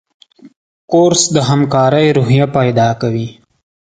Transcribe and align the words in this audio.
کورس 0.91 1.23
د 1.35 1.37
همکارۍ 1.49 2.07
روحیه 2.17 2.45
پیدا 2.57 2.87
کوي. 3.01 3.27